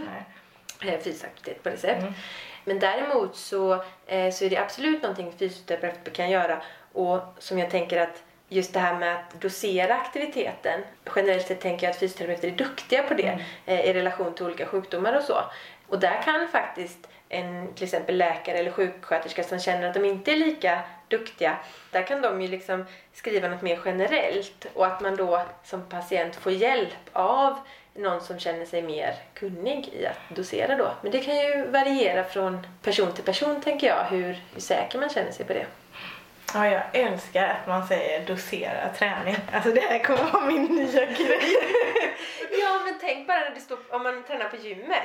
[0.81, 0.99] Nej.
[1.03, 2.03] fysisk aktivitet på det sätt.
[2.65, 3.73] Men däremot så,
[4.07, 6.61] eh, så är det absolut någonting fysioterapeuter kan göra
[6.93, 10.81] och som jag tänker att just det här med att dosera aktiviteten.
[11.15, 14.65] Generellt sett tänker jag att fysioterapeuter är duktiga på det eh, i relation till olika
[14.65, 15.37] sjukdomar och så.
[15.87, 20.31] Och där kan faktiskt en till exempel läkare eller sjuksköterska som känner att de inte
[20.31, 21.57] är lika duktiga,
[21.91, 26.35] där kan de ju liksom skriva något mer generellt och att man då som patient
[26.35, 27.59] får hjälp av
[27.93, 30.91] någon som känner sig mer kunnig i att dosera då.
[31.01, 35.09] Men det kan ju variera från person till person tänker jag, hur, hur säker man
[35.09, 35.65] känner sig på det.
[36.53, 39.35] Ja, jag älskar att man säger dosera träning.
[39.53, 41.41] Alltså det här kommer vara min nya grej.
[42.61, 45.03] Ja, men tänk bara när det står, om man tränar på gymmet.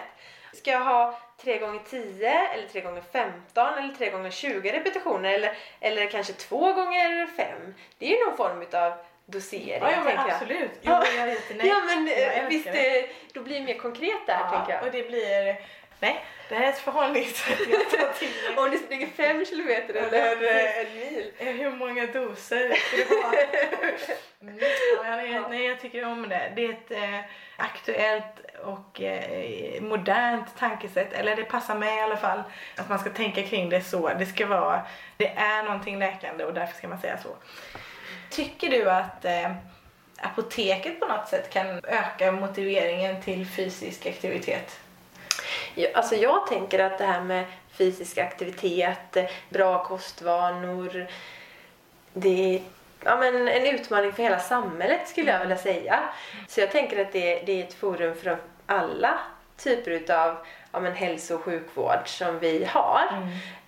[0.52, 5.30] Ska jag ha 3 gånger 10 eller 3 gånger 15 eller 3 gånger 20 repetitioner
[5.32, 7.74] eller, eller kanske 2 gånger 5?
[7.98, 8.92] Det är ju någon form av
[9.26, 10.30] dosering, Ja, ja men tänker jag.
[10.30, 10.70] absolut.
[10.82, 11.04] Jo, Ja.
[11.16, 11.37] jag är.
[11.66, 12.98] Ja, men Jag eh, visst, det.
[12.98, 14.82] eh, då blir det mer konkret där, tänker jag.
[14.82, 15.56] och det blir...
[16.00, 18.56] Nej, det här är ett förhållningssätt jag tar till mig.
[18.64, 21.30] Om du springer 5 kilometer eller en mil.
[21.38, 23.35] Eh, Hur många doser ska vara?
[24.42, 24.59] Mm.
[25.32, 26.52] Ja, nej, jag tycker om det.
[26.56, 27.20] Det är ett eh,
[27.56, 31.12] aktuellt och eh, modernt tankesätt.
[31.12, 32.42] Eller det passar mig i alla fall.
[32.76, 34.09] Att man ska tänka kring det så.
[34.18, 34.82] Det ska vara,
[35.16, 37.28] det är någonting läkande och därför ska man säga så.
[38.30, 39.52] Tycker du att eh,
[40.16, 44.80] apoteket på något sätt kan öka motiveringen till fysisk aktivitet?
[45.94, 49.16] Alltså jag tänker att det här med fysisk aktivitet,
[49.49, 51.07] bra kostvanor,
[52.12, 52.62] det är
[53.05, 56.09] ja, men en utmaning för hela samhället skulle jag vilja säga.
[56.49, 59.18] Så jag tänker att det, det är ett forum för alla
[59.57, 60.37] typer utav
[60.72, 63.03] ja, men hälso och sjukvård som vi har.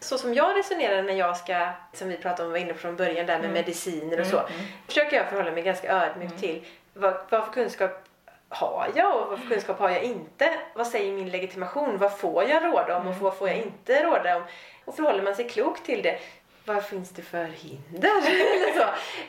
[0.00, 3.26] Så som jag resonerar när jag ska, som vi pratade om var inne från början,
[3.26, 4.42] där med mediciner och så,
[4.86, 8.07] försöker jag förhålla mig ganska ödmjukt till vad, vad för kunskap
[8.48, 10.50] har jag och vad för kunskap har jag inte?
[10.74, 11.98] Vad säger min legitimation?
[11.98, 14.42] Vad får jag råda om och vad får jag inte råda om?
[14.84, 16.18] Och förhåller man sig klokt till det,
[16.64, 18.10] vad finns det för hinder?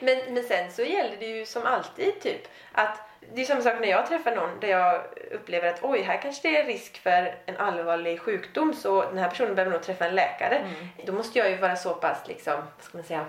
[0.00, 2.98] Men, men sen så gäller det ju som alltid typ att
[3.34, 6.48] det är samma sak när jag träffar någon där jag upplever att oj, här kanske
[6.48, 10.14] det är risk för en allvarlig sjukdom så den här personen behöver nog träffa en
[10.14, 10.64] läkare.
[11.06, 13.26] Då måste jag ju vara så pass liksom, vad ska man säga,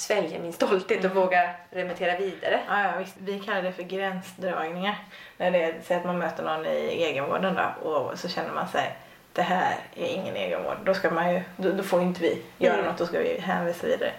[0.00, 2.60] svälja min stolthet och våga remittera vidare.
[2.68, 3.16] Ja, ja, visst.
[3.18, 4.94] Vi kallar det för gränsdragningar.
[5.36, 5.58] När det
[5.88, 8.96] är, att man möter någon i egenvården då, och så känner man sig
[9.32, 10.76] det här är ingen egenvård.
[10.84, 12.86] Då, ska man ju, då, då får inte vi göra Mm.
[12.86, 14.12] något, då ska vi hänvisa vidare.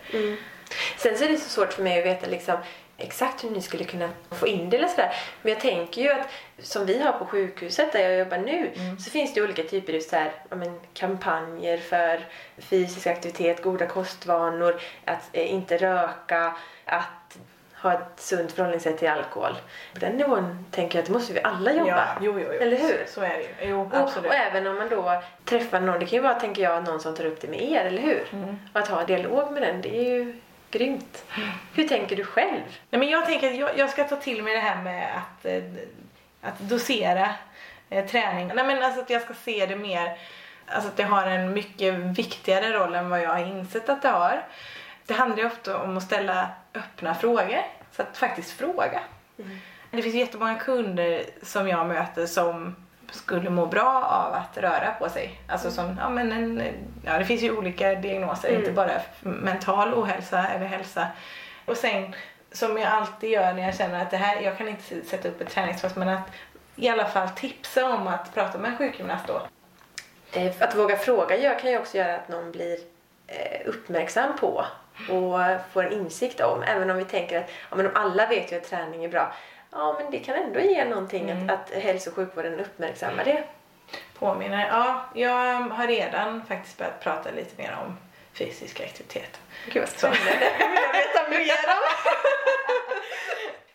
[0.98, 2.58] Sen så är det så svårt för mig att veta liksom
[3.04, 5.14] exakt hur ni skulle kunna få in det eller sådär.
[5.42, 6.28] Men jag tänker ju att
[6.60, 10.00] som vi har på sjukhuset där jag jobbar nu så finns det olika typer av
[10.00, 12.20] så här, ja, men, kampanjer för
[12.58, 17.38] fysisk aktivitet, goda kostvanor, att eh, inte röka, att
[17.82, 19.56] ha ett sunt förhållningssätt till alkohol.
[19.94, 21.88] På den nivån tänker jag att det måste vi alla jobba.
[21.90, 22.62] Ja, jo, jo, jo.
[22.62, 23.06] Eller hur?
[23.08, 23.70] Så är det ju.
[23.70, 24.30] Jo, Och, absolut.
[24.30, 27.16] och även om man då träffar någon, det kan ju vara tänker jag någon som
[27.16, 28.24] tar upp det med er, eller hur?
[28.74, 30.40] Och att ha dialog med den, det är ju
[30.72, 31.26] grymt.
[31.74, 32.62] Hur tänker du själv?
[32.90, 35.46] Nej, men jag tänker att jag, jag ska ta till mig det här med att,
[35.46, 35.64] eh,
[36.42, 37.36] att dosera
[37.90, 38.52] eh, träning.
[38.56, 40.18] Nej, men alltså att jag ska se det mer,
[40.66, 44.10] alltså att det har en mycket viktigare roll än vad jag har insett att det
[44.10, 44.46] har.
[45.06, 47.62] Det handlar ju ofta om att ställa öppna frågor.
[47.92, 49.00] Så att faktiskt fråga.
[49.92, 52.76] Det finns jättemånga kunder som jag möter som
[53.12, 55.42] skulle må bra av att röra på sig.
[55.48, 56.64] Alltså som, ja men en,
[57.06, 61.08] ja det finns ju olika diagnoser, inte bara mental ohälsa eller hälsa.
[61.66, 62.16] Och sen
[62.52, 65.42] som jag alltid gör när jag känner att det här, jag kan inte sätta upp
[65.42, 66.32] ett träningspass men att
[66.76, 69.42] i alla fall tipsa om att prata med en sjukgymnast då.
[70.40, 72.78] Eh, Att våga fråga gör, kan ju också göra att någon blir
[73.28, 74.66] eh, uppmärksam på
[75.10, 75.40] och
[75.74, 76.64] får en insikt om.
[76.64, 79.34] Även om vi tänker att ja, men alla vet ju att träning är bra.
[79.72, 83.44] Ja, men det kan ändå ge någonting att, att hälso och sjukvården uppmärksammar det.
[84.20, 84.68] Påminner.
[84.68, 87.98] Ja, jag har redan faktiskt börjat prata lite mer om
[88.34, 89.40] fysisk aktivitet.
[89.66, 90.20] Gud vad spännande.
[90.60, 91.84] Det vill jag veta mer om.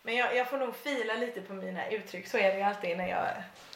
[0.07, 2.27] Men jag, jag får nog fila lite på mina uttryck.
[2.27, 3.27] Så är det ju alltid när jag...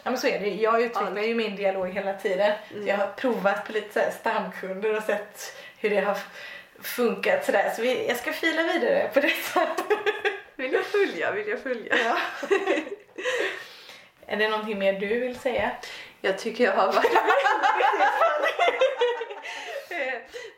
[0.04, 2.54] Ja men så är det Jag utvecklar ju min dialog hela tiden.
[2.72, 6.18] Så jag har provat på lite så stamkunder och sett hur det har
[6.82, 7.72] funkat sådär.
[7.76, 9.68] Så vi, jag ska fila vidare på detta.
[10.62, 11.98] Vill jag följa, vill jag följa.
[11.98, 12.18] Ja.
[14.28, 15.72] är det någonting mer du vill säga?
[16.22, 17.06] Jag tycker jag har varit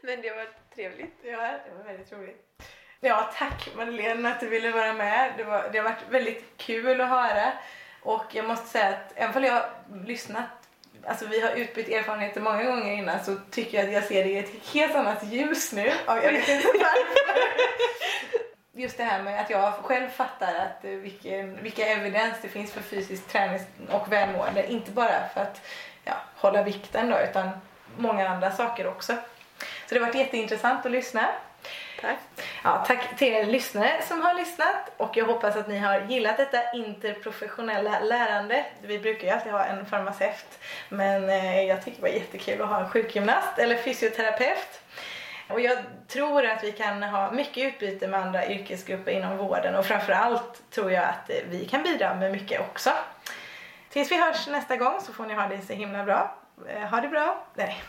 [0.01, 1.16] Men det var trevligt.
[1.24, 2.41] Ja, det var väldigt roligt.
[2.99, 5.34] Ja, tack Madeleine att du ville vara med.
[5.38, 7.51] Det, var, det har varit väldigt kul att höra.
[8.01, 9.70] Och jag måste säga att även om jag har
[10.06, 10.49] lyssnat,
[11.06, 14.30] alltså vi har utbytt erfarenheter många gånger innan så tycker jag att jag ser det
[14.30, 15.91] i ett helt annat ljus nu.
[16.08, 17.43] Jag vet inte varför.
[18.76, 22.82] Just det här med att jag själv fattar att vilken, vilka evidens det finns för
[22.82, 23.59] fysisk träning
[23.91, 24.71] och välmående.
[24.71, 25.61] Inte bara för att
[26.03, 27.49] ja, hålla vikten då, utan
[27.97, 29.13] många andra saker också.
[29.59, 31.30] Så det har varit jätteintressant att lyssna.
[32.01, 32.17] Tack.
[32.63, 36.38] Ja, tack till er lyssnare som har lyssnat och jag hoppas att ni har gillat
[36.38, 38.65] detta interprofessionella lärande.
[38.82, 40.59] Vi brukar ju alltid ha en farmaceut
[40.89, 44.82] men eh, jag tycker det var jättekul att ha en sjukgymnast eller fysioterapeut.
[45.47, 45.77] Och jag
[46.07, 50.91] tror att vi kan ha mycket utbyte med andra yrkesgrupper inom vården och framförallt tror
[50.91, 52.89] jag att vi kan bidra med mycket också.
[53.89, 56.35] Tills vi hörs nästa gång så får ni ha det så himla bra.
[56.67, 57.45] Eh, ha det bra.
[57.55, 57.83] Nej.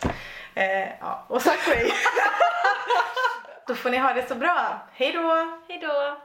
[0.54, 1.76] Eh, ja, och tack för.
[3.66, 4.78] Då får ni ha det så bra.
[4.92, 5.58] Hej då!
[5.68, 6.16] Hej då!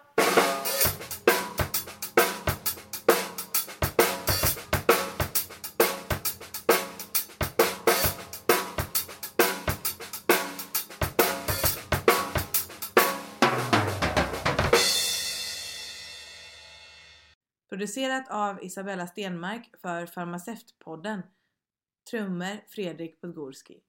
[17.79, 21.21] Producerat av Isabella Stenmark för Farmaceutpodden.
[22.11, 23.79] Trummor Fredrik Podgorski.